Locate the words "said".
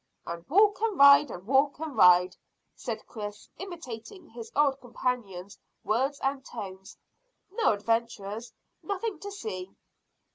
2.75-3.05